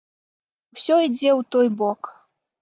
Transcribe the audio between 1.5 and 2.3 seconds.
той бок.